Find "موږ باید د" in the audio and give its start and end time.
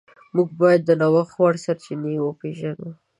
0.35-0.91